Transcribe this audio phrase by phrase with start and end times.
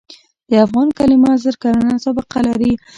[0.49, 2.73] د افغان کلمه زر کلنه سابقه لري.